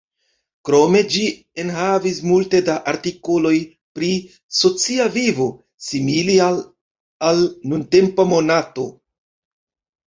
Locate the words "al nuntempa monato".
7.31-8.93